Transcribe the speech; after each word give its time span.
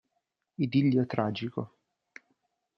Idillio 0.57 1.05
tragico 1.05 1.61